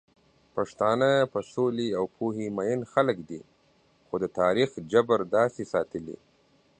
پښتانه 0.55 1.09
په 1.33 1.39
سولې 1.53 1.87
او 1.99 2.05
پوهې 2.15 2.47
مئين 2.57 2.81
خلک 2.93 3.17
دي، 3.29 3.41
خو 4.07 4.15
د 4.23 4.25
تاريخ 4.39 4.69
جبر 4.91 5.19
داسې 5.37 5.63
ساتلي 5.73 6.17